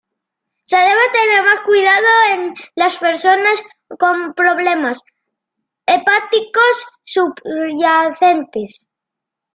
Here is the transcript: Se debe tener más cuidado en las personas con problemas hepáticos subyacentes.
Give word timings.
Se 0.63 0.77
debe 0.77 1.11
tener 1.13 1.43
más 1.43 1.59
cuidado 1.63 2.07
en 2.31 2.55
las 2.73 2.97
personas 2.97 3.61
con 3.99 4.33
problemas 4.33 5.03
hepáticos 5.85 6.87
subyacentes. 7.03 8.83